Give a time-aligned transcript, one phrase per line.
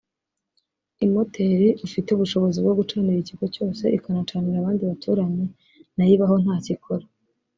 [1.05, 5.45] imoteri ufite ubushobozi bwo gucanira ikigo cyose ikanacanira abandi baturanyi
[5.95, 7.05] nayo ibaho ntacyo ikora